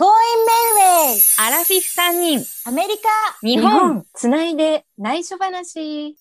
[0.00, 4.02] ゴーインメイウェイアラフィフ3人、アメリカ日本。
[4.14, 6.16] つないで内緒話。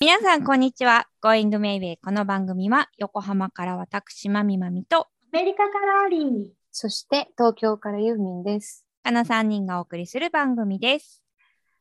[0.00, 1.08] 皆さん、こんにちは。
[1.22, 1.98] Going Mayway。
[2.02, 6.46] この番組は、横浜から私、まみまみと、アメリカからアリー。
[6.72, 8.86] そして東京からユーミンです。
[9.04, 11.22] この3人がお送りする番組です。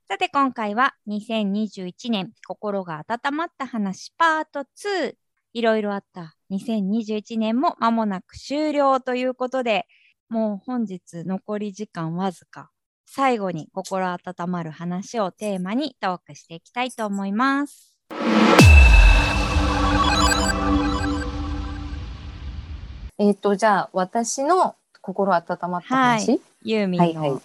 [0.10, 5.16] さて、今回は2021年、心が温まった話パート2。
[5.54, 9.86] いろいろあった2021年も間もなく終了ということで、
[10.30, 12.72] もう本日残り時間わずか。
[13.06, 14.18] 最後に心温
[14.48, 17.96] まる話をテーマにトークしていきたいと思います。
[23.18, 27.42] えっ、と、じゃあ私の心温まった話、ユーミンの、はいはい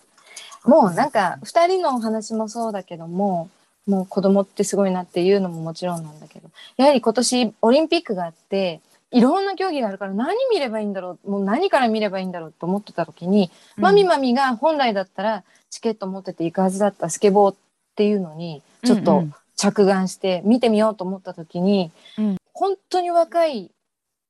[0.65, 3.51] もうなんか二人のお話もそうだけども、
[3.87, 8.81] もう子供ってすごいなっていうのももちろんなんだけど、やはり今年オリンピックがあって、
[9.11, 17.57] いろんな競技があるから何見ればいいんだろう、もう何から見ればいいんだろうと思ってた時に、マミマミが本来だったらチケット持ってて行くはずだったスケボーっ
[17.95, 19.35] ていうのに、ちょっとうんうん。
[19.57, 22.37] 着眼して見てみようと思った時に、うん。
[22.53, 23.71] 本当に若い、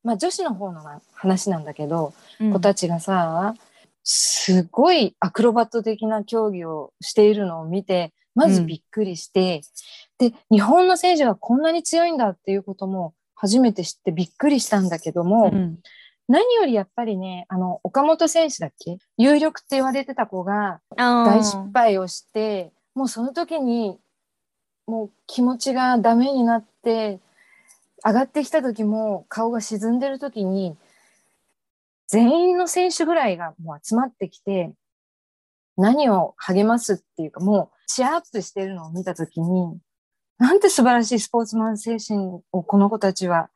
[0.03, 0.83] まあ女子の方の
[1.15, 2.53] 話なんだけど、うん。
[2.53, 3.55] 子たちがさ、
[4.03, 9.63] すごいアクロバット的な競技をしているのを見て、まずびっくりして、
[10.19, 13.15] で、日本の選手がこんなに強いんだっていうことも
[13.45, 15.79] 初めて知ってびっくりしたんだけども、うん。
[16.29, 18.97] 何よりやっぱりね、あの、岡本選手だっけ？
[19.19, 23.99] 有力って言われてた子が大失敗をして、もうその時に、
[24.87, 27.21] もう気持ちがダメになって、
[28.03, 30.79] 上がってきた時も顔が沈んでる時に、
[32.09, 34.73] 全員の選手ぐらいがもう集まってきて、
[35.77, 39.77] 何を励ますっていうか、もうチアアップしてるのを見た時に、
[40.39, 43.51] なんて素晴らしいスポーツマン精神をこの子たちは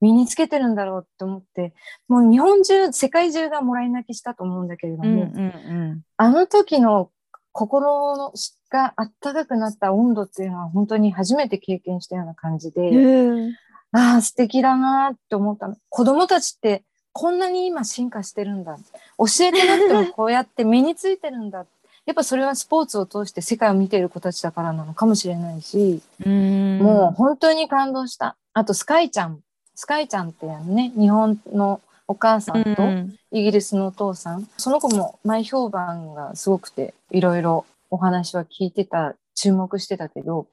[0.00, 1.74] 身につけてるんだろうって思って、
[2.06, 7.10] もう日本中、世界中がもらい泣きしたと思うんだけれども、うんうんうんあの時の
[7.52, 8.32] 心の
[8.70, 13.54] があったかくなった温度っていうのは本当に初めて経験したような感じで、うん
[13.90, 15.76] ああ、素敵だなって思ったの。
[15.88, 18.76] 子供たちってこんなに今進化してるんだ。
[19.18, 21.66] 教えてなくてもこうやって身についてるんだ。
[22.08, 28.34] やっぱそれはスポーツを通して世界を見ている子たちだからなのかもしれないし、うんもう本当に感動した。
[28.54, 29.40] あとスカイちゃん。
[29.74, 34.48] スカイちゃんってね、日本のお母さんと、うんイギリスのお父さん。
[34.56, 40.46] その子も前評判がすごくて、いろいろお話は聞いてた、注目してたけど、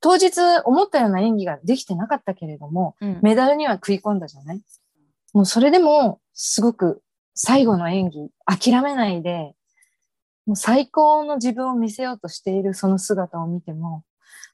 [0.00, 4.62] 当日思ったような演技ができてなかったけれども、うんメダルには食い込んだじゃない？
[5.32, 7.02] もうそれでも、すごく
[7.34, 9.56] 最後の演技、諦めないで、
[10.46, 14.04] もう最高の自分を見せようとしているその姿を見ても、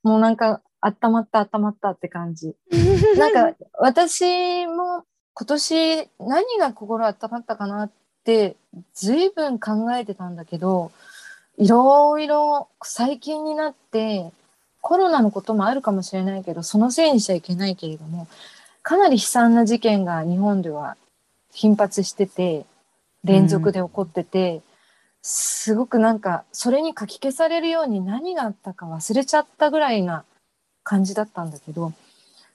[0.03, 2.54] もうなんか、温まった温まったって感じ。
[3.19, 5.04] なんか、私も
[5.34, 7.91] 今年何が心温まったかなっ
[8.25, 8.56] て
[8.94, 10.93] 随分考えてたんだけど、
[11.56, 14.32] いろいろ最近になって
[14.81, 18.28] コロナのこともあるかもしれないけど、そのせいにしちゃいけないけれども、
[18.82, 20.97] かなり悲惨な事件が日本では
[21.53, 22.66] 頻発してて、
[23.25, 24.62] 連続で起こってて、
[25.23, 30.25] すごくなんか、それに書き消されるように何があったか忘れちゃったぐらいな
[30.84, 31.93] 感じだったんだけど、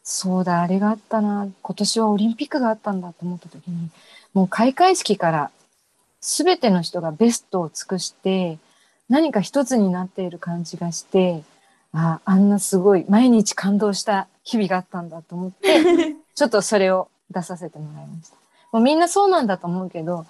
[0.03, 3.89] そうだ、あれがあったな、今年はオリンピックがあったんだと思った時に、
[4.33, 5.51] もう開会式から
[6.21, 8.57] 全ての人がベストを尽くして、
[9.09, 11.43] 何か一つになっている感じがして、
[11.93, 15.83] ああんなすごい、毎日感動した日々があったんだと思って、
[16.33, 18.35] ちょっとそれを出させてもらいました。
[18.71, 20.25] もうみんなそうなんだと思うけど、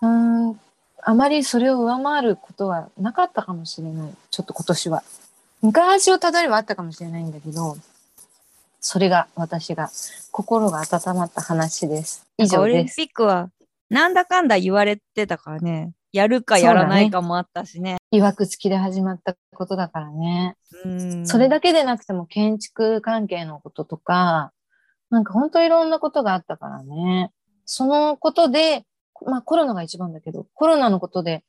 [0.00, 0.60] うーん、
[1.06, 4.14] あまりそれを上回ることはなかったかもしれない。
[4.30, 5.02] ちょっと今年は。
[5.60, 7.76] 昔をたどればあったかもしれないんだけど、
[8.80, 9.90] それが私が
[10.30, 12.26] 心が温まった話です。
[12.38, 12.96] 以上オリンです。
[12.96, 13.50] ピックは
[13.90, 15.92] なんだかんだ言われてたからね。
[16.12, 17.96] やるかやらないかもあったしね。
[18.10, 20.56] いわくつきで始まったことだからね。
[20.84, 24.52] うんそれだけでなくても建築関係のこととか、
[25.10, 27.30] なんか本当いろんなことがあったからね。
[27.66, 28.84] そのことで、
[29.26, 31.44] まあコロナが一番だけど、コロナのことで、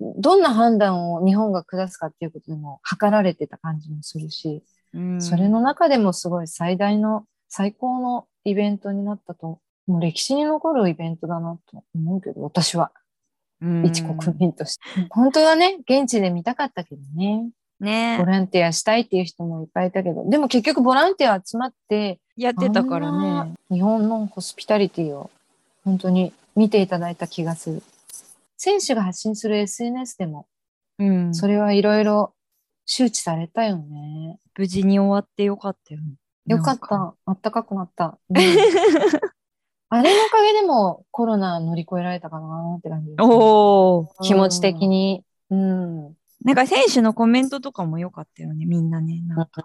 [0.00, 4.62] どんな判断を日本が下すかっていうことでも図られてた感じもするし、
[4.94, 12.92] うんそれの中でもすごい最大の、最高のイベントになったと、もう歴史に残るイベントだなと思うけど、私は、
[13.62, 14.82] うん一国民として。
[15.10, 17.48] 本当はね、現地で見たかったけどね。
[17.80, 23.12] ねボランティアしたいっていう人もいっぱいいたけど、でも結局ボランティア集まって、やってたから
[23.44, 23.54] ね。
[23.70, 25.30] 日本のホスピタリティを
[25.84, 27.82] 本当に見ていただいた気がする。
[28.56, 30.46] 選手が発信する SNS でも、
[30.98, 32.34] うんそれはいろいろ
[32.86, 34.38] 周知されたよね。
[34.56, 36.14] 無事に終わってよかったよね。
[36.46, 37.14] よかった。
[37.26, 38.18] あったかくなった。
[38.30, 38.36] うん
[39.88, 43.14] あれのおかげでもコロナ乗り越えられたかなって感じ。
[43.20, 44.06] おー。
[44.22, 45.22] 気持ち的に。
[45.50, 46.16] うん。
[46.44, 49.22] なんか選手のコメントとかも良かったよね、みんなね。
[49.26, 49.62] なんか。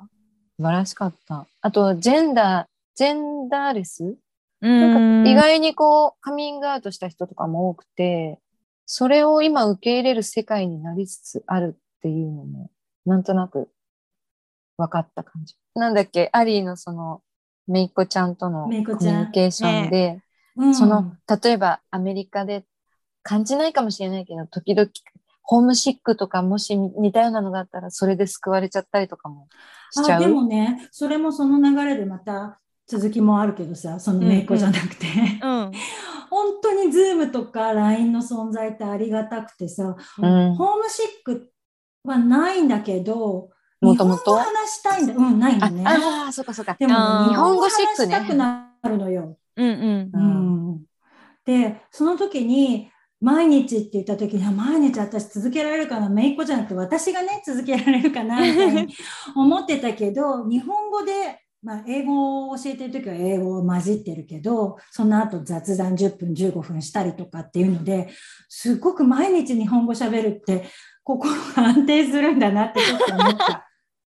[0.57, 1.47] 素晴らしかった。
[1.61, 4.17] あと、ジェンダー、ジェンダーレスう
[4.61, 5.23] なん。
[5.23, 8.39] んか意外にこう、カミングアウトした人とかも多くて、
[8.85, 12.71] それを今受け入れる世界になりつつあるっていうのも、
[13.05, 13.69] なんとなく
[14.77, 15.55] 分かった感じ。
[15.75, 17.21] なんだっけ、アリーのその、
[17.67, 20.19] めいっ子ちゃんとのコミュニケーションで、
[20.55, 20.73] うん。
[20.75, 22.65] その、例えばアメリカで
[23.23, 24.89] 感じないかもしれないけど、時々、
[25.43, 29.47] ホームシックとかもし似たようなのがあったら、それで救われちゃったりとかも
[29.91, 30.35] しちゃあでう。
[30.35, 35.07] もね、それもその流れでまた続きもあるけどさ、そのめいっ子じゃなくて、
[35.41, 35.71] うん。
[36.29, 40.55] 本当に Zoom とか LINE の存在ってありがたくてさ、うん。
[40.55, 41.51] ホームシック
[42.03, 43.49] はないんだけど、
[43.81, 45.13] もともと日本語話したいんだ。
[45.15, 45.83] うん、ないのあね。
[45.85, 46.75] あー、そっかそっか。
[46.79, 49.37] でも日本語日本語シックね話したくなるのよ。
[49.57, 50.51] うんうんううん
[51.45, 58.95] で、その時に、毎日って言った時に、あ毎日私続けられるかな、めいっ子じゃなくて私がね、続けられるかな、みたいに
[59.35, 68.09] 思ってたけど、日本語で、まあ、英語を教えてる時は英語を混じってるけど、その後雑談10分、15分したりとかっていうので、
[68.49, 70.65] すごく毎日日本語喋るって、
[71.03, 73.67] 心が安定するんだなってちょっと思った。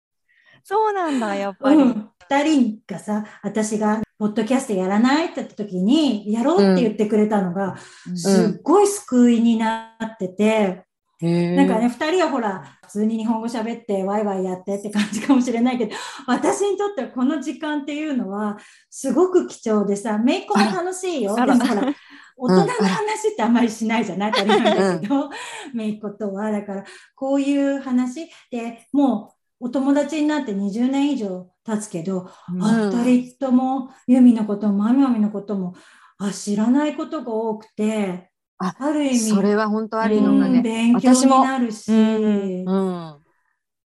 [0.64, 1.76] そうなんだ、やっぱり。
[1.76, 7.76] うん、2人がさ私がポッドキャストやらないって言った時にやろうって言ってくれたのが、
[8.14, 10.84] すっごい救いになってて、
[11.22, 15.94] なんかね、2人はほら普通に日本語喋ってワイワイやってって感じかもしれないけど
[16.26, 18.58] 私にとってはこの時間っていうのは
[18.90, 21.36] すごく貴重でさめいっ子も楽しいよ。
[21.36, 21.94] でもほら
[22.36, 25.30] 大人の話ってあんまりしないじゃない当たり前だけど、
[25.74, 26.84] めいっ子とはだから
[27.14, 32.62] こういう話でもうお友達になって20年以上経つけど、うん。
[32.64, 35.74] あ二人ともユミのこともマミマミのことも
[36.18, 38.31] あ知らないことが多くて
[38.62, 40.62] ある意味それは本当ありのうんかね。
[40.62, 43.18] 勉強になるし、私うん。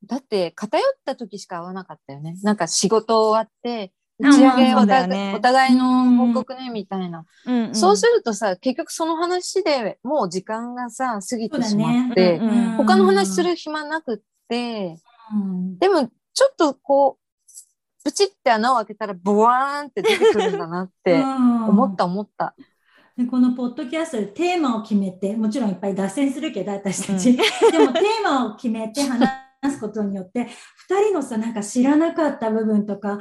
[0.05, 2.37] だって、偏った時しか会わなかったよね。
[2.43, 7.27] なんか仕事終わって、うん打ち上げお互,、ねお互いの報告ね、みたいな。
[7.45, 14.19] うんうんそうするとさ、結局その話でもう時間がさ、過ぎてしまって、ねうん他の話する暇なくっ
[14.49, 14.97] て、
[15.35, 21.21] うんでもちょっとこう、プチって穴を開けたら、ブワーンって出てくるんだなって
[21.69, 22.55] 思った思った。
[23.17, 27.43] でこのポッドキャストでテーマを決めてもちろんいっぱい脱線するけど私たち、 で
[27.79, 29.29] もテーマを決めて話
[29.73, 30.47] すことによって2
[31.09, 33.19] 人のさなんか知らなかった部分とか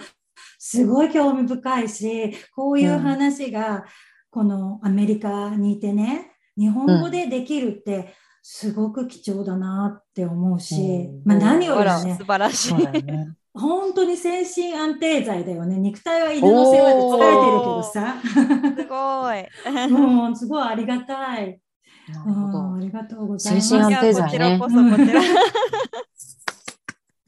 [0.60, 3.86] すごい興味深いしこういう話が
[4.30, 12.76] このアメリカにいてね日本語でできるってすごく貴重だなって思うし、うんまあ、何よりもね素晴らしい。
[12.76, 13.34] ね。
[13.56, 18.16] 本当に精神安定剤だよね肉体は犬の世話で疲れてるけどさ。
[18.76, 19.90] すごい。
[19.90, 21.62] もうすごいありがたい。
[22.10, 23.70] ありがとうございます。
[23.70, 25.22] 精神安定剤ねこちらこそ、こちら。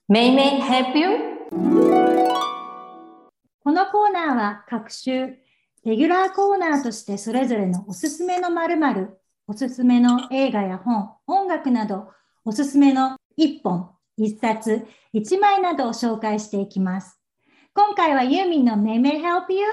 [0.10, 1.10] May May help you?
[3.64, 5.38] このコーナーは各週、
[5.86, 12.10] レギュラーコーナーとしてそれぞれのおすすめの〇〇、おすすめの映画や本、音楽など、
[12.46, 17.20] おすすめの一本、一冊、一枚などを紹介していきます。
[17.76, 19.64] 今回はユーミンの May May help you?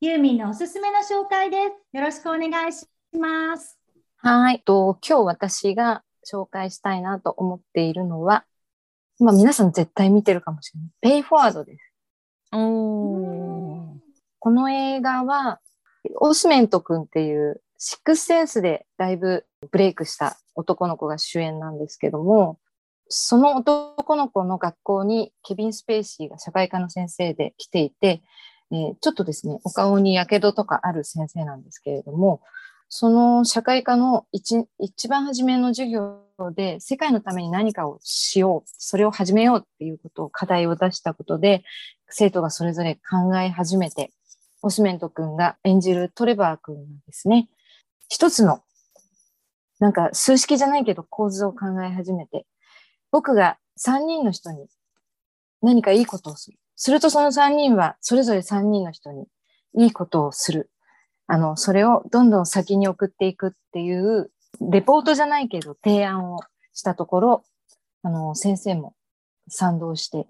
[0.00, 1.96] ユーミンのおすすめの紹介です。
[1.96, 2.86] よろしくお願いし
[3.18, 3.80] ます。
[4.18, 4.62] はい。
[4.64, 8.44] と今日私が紹介したいなと思っているのは、
[9.18, 10.90] まあ皆さん絶対見てるかもしれない。
[11.00, 11.92] ペイフォワードです。
[12.52, 13.98] おー。
[14.38, 15.58] この映画は、
[16.20, 22.60] オスメント君っていう、シックスセンスでだいぶブレイクした男の子が主演なんですけども、
[23.10, 28.22] その男の子の学校にケビン・スペイシーが社会科の先生で来ていて、
[28.72, 32.40] えーちょっとですね、お顔に火傷とかある先生なんですけれども、
[32.88, 36.20] その社会科の一一番初めの授業
[36.54, 41.64] で世界のために何かをしよう、それを始めようっていうことを課題を出したことで、
[42.08, 44.12] 生徒がそれぞれ考え始めて、
[44.62, 47.48] オスメント君が演じるトレバー君がですね、
[48.08, 48.62] 一つの、
[49.80, 52.46] なんか数式じゃないけど構図を考え始めて、
[53.10, 54.66] 僕が三人の人に
[55.62, 56.58] 何かいいことをする。
[56.76, 59.26] するとその三人はそれぞれ三人の人に
[59.74, 60.70] いいことをする。
[61.26, 66.40] あの、それをどんどん先に送っていくっていう、レポートじゃないけど提案を
[66.72, 67.44] したところ、
[68.02, 68.94] あの、先生も
[69.48, 70.26] 賛同して、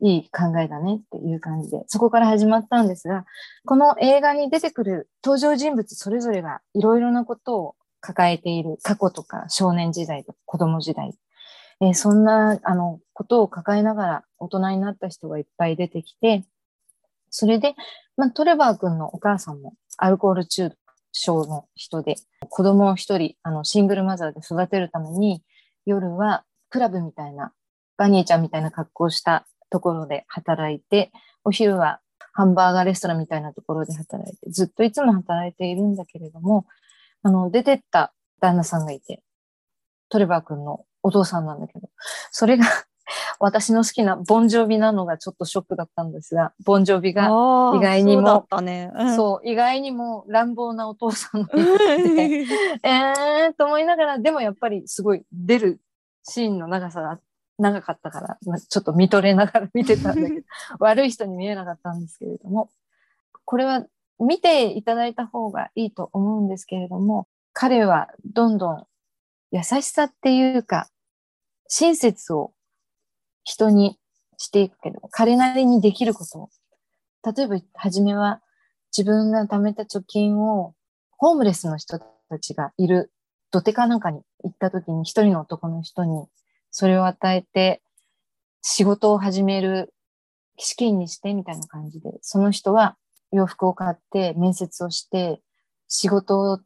[0.00, 3.24] いい考えだねっていう感じで、そこから始まったんですが、
[3.64, 11.14] この映画に出てくる登場人物それぞれがいろいろなことを抱えている過去とか少年時代とか子供時代、
[11.80, 16.44] えーそんなあのことを抱えながら大人になった人がいっぱい出てきて、
[17.30, 17.74] それで、
[18.16, 20.78] まあ、トレバー君のお母さんもアルコール中毒
[21.12, 22.16] 症の人で、
[22.48, 25.42] 子供を一人、あの、シングルマザーで育てるために、
[25.86, 27.52] 夜はクラブみたいな、
[27.96, 31.12] バニーちゃんみたいな格好をしたところで働いて、
[31.44, 32.00] お昼は
[32.32, 36.66] ハンバーガーレストランみたいなところで働いて、ずっといつも働いているんだけれども、
[37.22, 39.22] あの、出てった旦那さんがいて、
[40.08, 41.88] トレバー君のお父さんなんだけど、
[42.32, 42.64] それが
[43.38, 47.26] 私の好きなボンジョビなのがちょっとショックだったんですが、ボンジョビが
[47.74, 48.90] 意外にもそうね。
[48.94, 49.16] うん。
[49.16, 52.46] そう、意外にも乱暴なお父さんの役で、
[52.82, 55.80] えーと思いながら、でもやっぱりすごい出る
[56.22, 57.20] シーンの長さが
[57.58, 60.46] 長かったから、まあ、ちょっと見とれながら見てたんだけど、
[60.80, 62.70] 悪い人に見えなかったんですけれども、
[63.44, 63.84] これは
[64.18, 68.86] 見ていただいた方がいいと思うんですけれども、彼はどんどん
[69.52, 70.88] 優しさっていうか、
[71.68, 72.52] 親切を
[73.44, 73.98] 人に
[74.38, 76.50] していくけど、彼なりにできること。
[77.24, 78.40] 例えば、初めは
[78.96, 80.74] 自分が貯めた貯金を、
[81.16, 83.12] ホームレスの人たちがいる
[83.50, 86.26] 土手かなんかに行った時に、一人の男の人に
[86.70, 87.82] それを与えて、
[88.62, 89.94] 仕事を始める
[90.58, 92.96] 資金にしてみたいな感じで、その人は
[93.32, 95.40] 洋服を買って面接をして、
[95.88, 96.60] 仕事を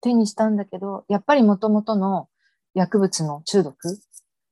[0.00, 2.28] 手にしたんだけど、やっぱり元々の
[2.74, 3.76] 薬物の中毒、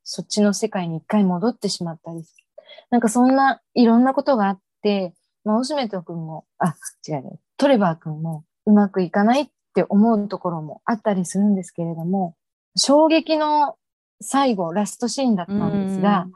[0.04, 2.44] そっちの世界に一回戻ってしまったりする。
[2.90, 5.14] なんかそんないろんなことがあって、
[5.44, 6.74] まあ、オスメト君も、あ、
[7.08, 12.36] 違うね、トレバー君もうまくいかないって思うところもあったりするんですけれども、
[12.76, 13.76] 衝撃の
[14.20, 16.26] 最後、ラストシーンだったんですが、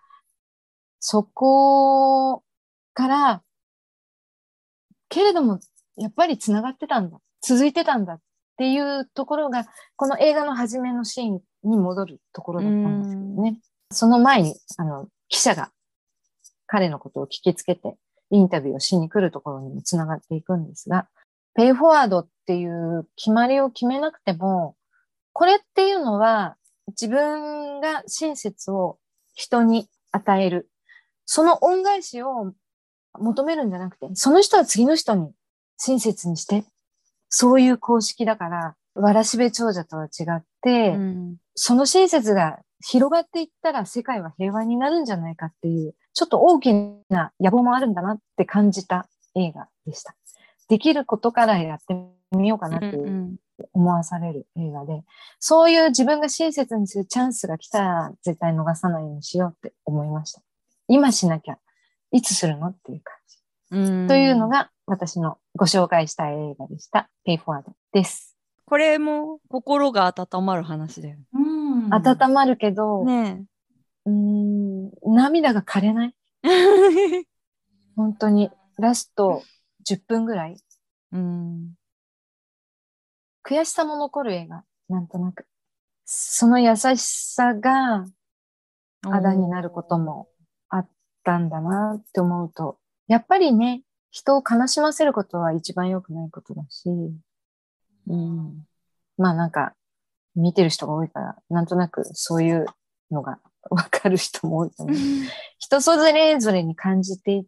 [1.00, 2.42] そこ
[2.94, 3.42] から、
[5.09, 5.61] けれども、
[5.97, 7.18] やっぱり繋がってたんだ。
[7.42, 8.21] 続いてたんだっ
[8.56, 9.66] ていうところが、
[9.97, 13.61] この映画の初めのシーンに戻るところだったんですけどね。
[13.90, 15.71] その前に、あの、記者が
[16.66, 17.97] 彼のことを聞きつけて、
[18.30, 21.09] インタビューをしに来るところにも繋がっていくんですが、
[21.54, 24.76] ペイフォワードっていう決まりを決めなくても、
[25.33, 26.56] これっていうのは
[26.88, 28.99] 自分が親切を
[29.35, 30.68] 人に与える。
[31.26, 32.52] その恩返しを
[33.18, 35.33] 求めるんじゃなくて、その人は次の人に
[35.78, 36.64] 親切にして。
[37.37, 46.74] そういう公式だから、わらしべ長者とは違って、うんその親切が広がっていったら世界は平和になるんじゃないかっていう、ちょっと大き
[47.08, 50.14] な野望もあるんだなって感じた映画でした。
[50.68, 51.94] できることからやって
[52.36, 52.98] みようかなって
[53.72, 55.02] 思わされる映画で、
[55.38, 60.42] そういう自分が親切にするチャンスが来たら絶対逃さないようにしようって思いました。
[60.88, 61.56] 今しなきゃ、
[62.10, 63.38] いつするのっていう感じ。
[63.70, 67.08] うんというのが私のご紹介したい映画でした。
[67.26, 68.33] Pay Forward です。
[68.66, 73.44] これも心が温まる話だようん温まるけど、ね。
[74.06, 76.16] うーん涙が枯れない？
[76.42, 77.26] ね
[77.97, 79.42] 本当に、ラスト
[79.88, 80.56] 10分ぐらい、
[81.12, 81.75] うん
[83.47, 85.47] 悔しさも残る映画、なんとなく。
[86.06, 88.06] その優しさが
[89.02, 90.28] あだになることも
[90.71, 90.88] あっ
[91.25, 96.88] たんだなって思うと、やっぱりね、人を悲しませることは一番良くないことだし、
[98.06, 98.66] うん。
[99.16, 99.75] まあなんか、
[100.34, 102.66] 見てる人が多いから、なんとなくそういう
[103.11, 103.38] のが
[103.70, 104.96] わかる人も多いと思う。
[105.58, 107.44] 人それぞれに感じて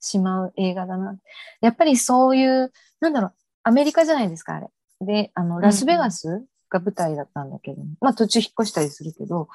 [0.00, 1.18] しまう映画だな。
[1.60, 4.68] やっぱりそういう、なんだろう、アメリカじゃないですか、あれ。
[5.00, 9.48] で、あの、ラスベガスが舞台だったんだけど、まあ途中引っ越したりするけど、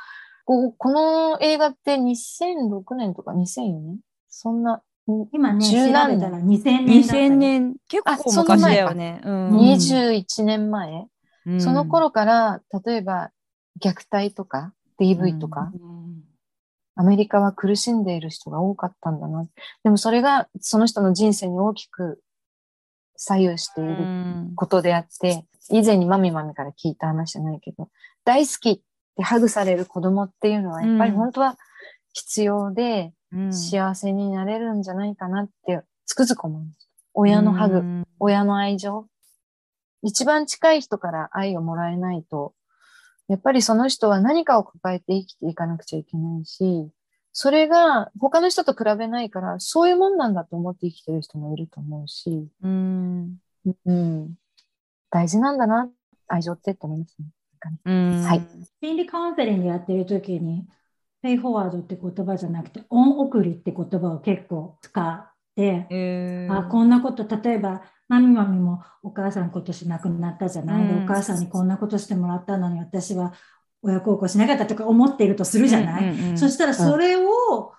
[0.45, 4.81] こうこの映画って2006年とか2004年そんな、
[5.31, 8.57] 今ね、調十べたら2000年だったよ2000年、結あ構その前か。
[8.57, 9.21] 昔だよね。
[9.23, 11.07] うん21年前、
[11.45, 11.61] うん。
[11.61, 13.31] その頃から、例えば
[13.81, 16.23] 虐待とか DV とか、うん。
[16.95, 19.45] アメリカは苦しんでいる人が多かったんだな。
[19.83, 22.21] でもそれがその人の人生に大きく
[23.15, 24.53] 左右していうるん。
[24.55, 27.89] ことであって、以前にマミマミから聞いた話じゃないけど、
[28.25, 28.81] 大好きっ
[29.15, 31.17] てハグされる子供っていうのはやっぱりうん。
[31.17, 31.57] 本当は
[32.13, 33.13] 必要でうん
[33.51, 36.89] 幸せになれるんじゃないかなってつくづく思います。
[37.13, 38.07] 親のハグ、うん。
[38.19, 39.07] 親の愛情。
[40.03, 42.53] 一番近い人から愛をもらえないと、
[43.27, 46.89] やっぱりその人は何かを抱えて生きていかなくちゃいけないし、
[47.33, 53.37] それが他の人と比べないから、そういうもんなんだと思って生きてる人もいると思うし、うん。
[53.85, 54.33] うん、
[55.09, 55.89] 大事なんだな、
[56.27, 57.27] 愛情ってって思いますね。
[57.85, 58.23] うん。
[58.23, 58.47] はい。
[58.81, 60.65] 心理カウンセリングやってる時に、
[61.21, 66.57] ペイフォワードって言葉じゃなくて、恩送りって言葉を結構使って、へー。
[66.57, 71.03] あこんなこと、例えば、マミマミもお母さん今年亡くなったじゃない、でうん。
[71.03, 73.33] お母さんにこんなことしてもらったのに私は
[73.81, 76.29] 親孝行しなかったとか思っているとするじゃない、うんうん。
[76.31, 76.37] うん。
[76.37, 77.71] そしたらそれを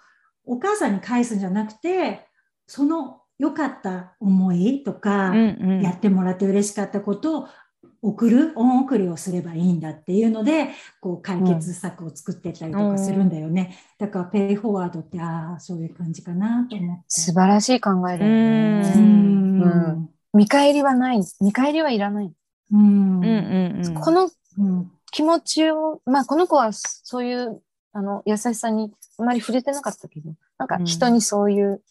[0.44, 2.26] お母さんに返すんじゃなくて、
[2.66, 5.82] その良かった思いとか、うんうん。
[5.82, 7.48] やってもらって嬉しかったことを
[8.02, 13.78] 送る、恩送りをすればいいんだっていうので、こう解決策を作ってったりとかするんだよね。
[13.98, 17.04] だから、ペイフォワードって、ああ、そういう感じかなと思って。
[17.06, 18.94] 素晴らしい考えだようね。
[18.96, 21.22] んうん見返りはない。
[21.40, 22.32] 見返りはいらない。
[22.72, 22.80] うん。
[22.80, 24.28] うんうんうんこの
[24.58, 24.90] うん。
[25.12, 31.82] 気持ちを、まあこの子はそういうあの優しさにあまり触れてなかったけど、なんか人にそういう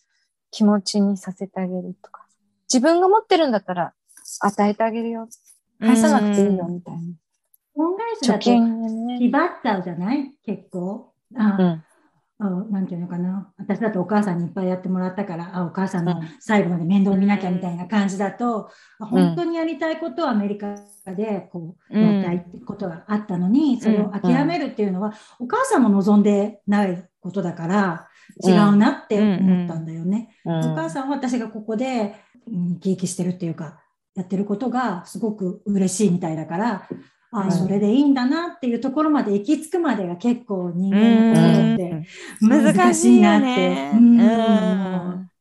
[0.50, 2.26] 気持ちにさせてあげるとか、
[2.68, 3.94] 自分が持ってるんだったら
[4.42, 5.30] 与えてあげるよ。
[5.82, 7.02] 返さなくていいよみたいな。
[7.76, 9.18] 恩返しだ貯と。
[9.20, 10.32] 気張っちゃうじゃない？
[10.46, 11.14] 結構。
[11.36, 11.84] あうん。
[12.44, 13.54] あなんていうのかな。
[13.58, 18.70] 私だとお母さんにいっぱいやってもらったから、あ、お母さんのうん最後まで面倒見なきゃみたいな感じだと、
[19.00, 20.76] あ本当にやりたいことをアメリカ
[21.16, 28.08] でこう、うんやりたいってことがあったのに、それを諦めるっていうのは、お母さんも望んでないことだから、
[28.44, 30.36] 違うなって思ったんだよね。
[30.44, 32.16] うんお母さんは私がここで、
[32.48, 33.81] うん、生き生きしてるっていうか、
[34.16, 36.88] やってることがすごく嬉しいみたいだから、
[37.34, 43.92] あうんそれでいいんだなっていうところまで行き着くまでが結構人間の心って難しいなって。
[43.94, 45.32] うん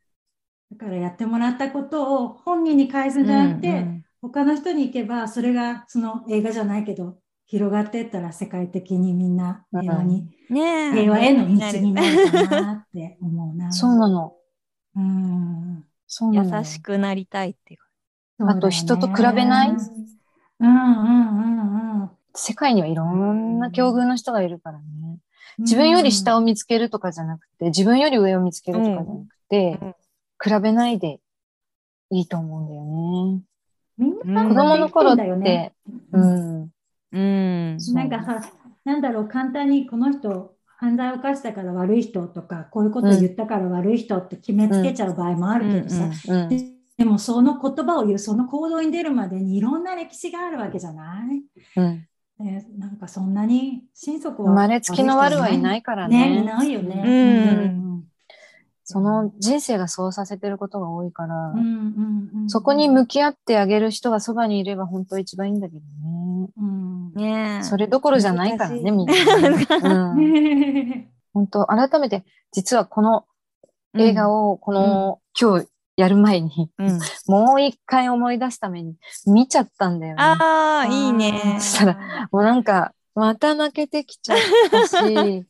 [0.71, 3.85] だからやってもらったことを本人に返すんじゃなくて、
[4.23, 13.73] 他の人に行けば、それがその映画じゃないけど、広がっていったら世界的にみんな平和に、ねえ平和への道になるかなって思うな。
[13.73, 14.35] そうなの。
[14.95, 15.85] うん。
[16.07, 16.59] そうなの。
[16.59, 17.90] 優しくなりたいっていうか。
[18.49, 19.71] あと人と比べない？
[19.71, 22.11] うんうんうんうん。
[22.35, 24.85] 世界にはいろんな境遇の人がいるからね。
[25.59, 29.95] 自分より下を見つけるとかじゃなくて、自分より上を見つけるとかじゃなくて、うん
[30.43, 31.21] 比べないで
[32.09, 32.83] いいと思うんだよ
[33.37, 33.43] ね。
[33.99, 35.75] みんなうん子供の頃ってね、
[36.13, 36.71] うん。
[37.13, 37.79] うん。
[37.93, 38.41] なんかさ、
[38.87, 46.49] なんだろう、簡単にこの人、犯罪を犯したから悪い人とか、こういうことを言ったから悪い人って決めつけちゃう場合もあるけどさ、うんうん。
[46.49, 51.43] ででもその言葉を言う、その行動に出るまでにいろんな歴史があるわけじゃない、
[51.77, 52.07] うん。
[52.39, 56.29] ねなんかそんなに心底は生まれつきの悪はいないいからね。
[56.29, 56.43] いね。
[56.43, 57.03] ないよね。
[57.07, 57.11] う
[57.69, 58.05] ん
[58.85, 66.51] その人生がそうさせてることが多いから、うんうんうんそこに向き合ってあげる人がそばにいれば本当一番いいんだけどね。
[66.59, 67.65] うんねえ。
[67.65, 69.15] それどころじゃないからね、難みんな
[69.49, 69.67] ね。
[69.83, 71.09] うん。
[71.33, 73.25] 本当改めて、実はこの
[73.95, 75.69] 映画を、この、今日
[76.01, 76.99] やる前に、うん。
[77.27, 78.95] もう一回思い出すために
[79.27, 80.23] 見ちゃったんだよね。
[80.23, 81.59] ああ、いいね。
[81.61, 84.39] そしたもうなんか、また泣けてきちゃっ
[84.71, 85.45] たし、 キャ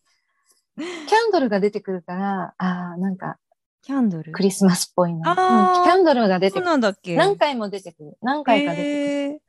[1.29, 3.37] ンドルが出てくるから、ああ、なんか
[3.83, 4.33] キャンドル？
[4.33, 5.31] クリスマスっぽいな。
[5.31, 6.67] うんキャンドルが出てくる。
[6.67, 7.17] なんだっけ？
[7.17, 8.19] 何回も出てくる。
[8.23, 8.91] 何回か出てくる。
[8.91, 9.41] へえ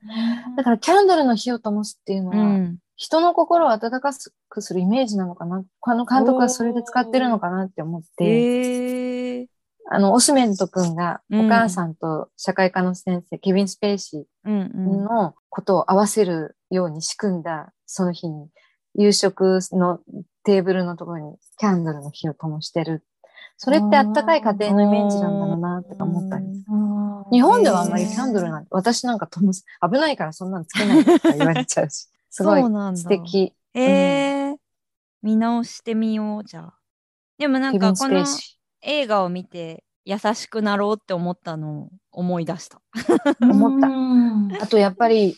[0.58, 2.78] だからキャンドルの火を灯すっていうのは、うん。
[2.96, 4.12] 人の心を温か
[4.48, 5.64] くするイメージなのかな？
[5.82, 9.11] あの監督はそれで使ってるのかなって思って、へえ。
[9.94, 15.04] あの、オスメント君がうんお母さんと社会科の先生、ケビン・スペーシうんーうん。
[15.04, 18.48] のことを合わせるように仕組んだ、その日に、
[18.96, 20.00] 夕食の
[20.44, 23.04] テーブルのところにキャンドルの火を灯してる。
[23.58, 26.46] それってあったかい家庭のイメージなんだろうな、とか思ったり。
[27.32, 33.54] 日本ではあんまりキャンドルなんて、私なんか灯す、危ないからそんなのつけないでとか言われちゃうし、 すごい素敵。
[33.74, 34.56] へえ。
[35.22, 36.74] 見直してみよう、じゃあ。
[37.38, 38.26] でもなんかこの
[38.82, 42.82] 映画を見て優しくなろうって思ったのを思い出した。
[43.42, 44.64] 思った。
[44.64, 45.36] あとやっぱり、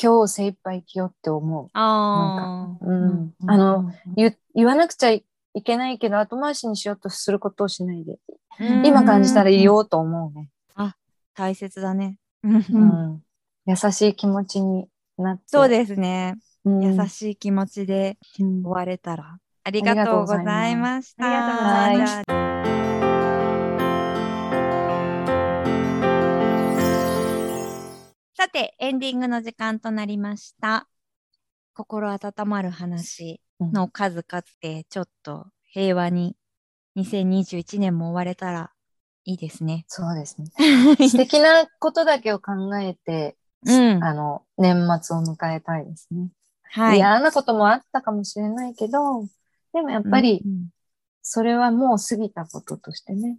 [0.00, 1.68] 今日精一杯生きようって思う。
[1.72, 2.86] ああ。
[2.86, 3.34] うん。
[3.46, 5.24] あの、言言わなくちゃい
[5.64, 8.12] けないけど、後回しにしようとすることをしないで。
[8.60, 10.50] うん今感じたら言おうと思うね。
[11.34, 12.18] 大切だね。
[12.42, 13.22] うん。
[13.66, 15.44] 優しい気持ちになって。
[15.46, 16.36] そうですね。
[16.64, 16.82] うん。
[16.82, 19.38] 優しい気持ちでうん終われたら。
[19.62, 21.26] ありがとうございました。
[21.26, 22.47] ありがとうございました
[28.38, 30.88] さて、エンディングの時間となりました。
[31.74, 36.36] 心温まる話の数々で、ちょっと平和に
[36.94, 38.70] 2021年も終われたら
[39.24, 39.86] いいですね。
[39.88, 40.52] そうですね。
[41.08, 44.04] 素敵なことだけを考えて、うん。
[44.04, 46.28] あの、年末を迎えたいですね。
[46.62, 46.98] はい。
[46.98, 49.26] 嫌なこともあったかもしれないけど、
[49.72, 50.68] でもやっぱりう、ん
[51.22, 53.38] それはもう過ぎたこととしてね。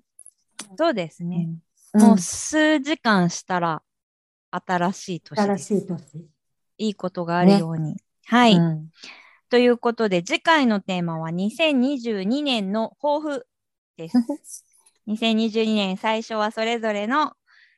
[0.77, 1.47] そうですね。
[1.93, 3.81] うんもう数時間したら
[4.51, 5.57] 新しい年新。
[5.57, 5.99] しい年。
[6.77, 7.97] いいことがあるように。
[8.25, 8.89] はい、うん
[9.49, 13.47] ということで、次回のテーマは2022年の抱負
[13.97, 14.15] です。
[15.07, 17.33] 2022年最初はそれぞれの、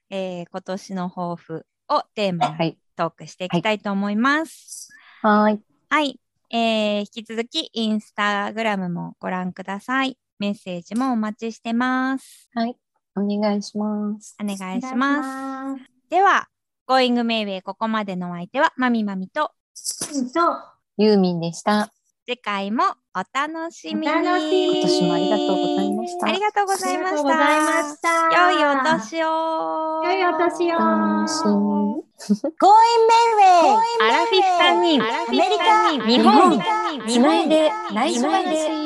[0.10, 2.78] えー今年の抱負をテーマにはい。
[2.98, 4.90] トークしていきたいと思います。
[5.22, 5.62] はーい。
[5.90, 10.18] はい、えー引き続きインスタグラムもご覧ください。
[10.40, 12.50] メッセージもお待ちしてます。
[12.54, 12.76] はい。
[13.16, 14.36] お願いします。
[14.42, 15.84] お願いします。
[15.84, 15.90] す。
[16.10, 16.50] では、
[16.92, 19.52] Going Mayway ここまでのお相手は、まみまみと、
[20.34, 20.42] と、
[20.98, 21.90] ユーミンでした。
[22.28, 22.84] 次回も
[23.16, 24.10] お楽しみに。
[24.12, 28.10] お楽しみに今年もありがとうございましたありがとうございました。
[28.36, 30.04] 良いお年を。
[30.04, 30.80] 良いお年を。
[30.80, 31.82] 楽しみ。
[32.22, 32.76] Going
[33.08, 33.72] Mayway!
[34.02, 36.62] アラフィフ3人、アメリカ日本、
[37.08, 38.81] つないで内緒話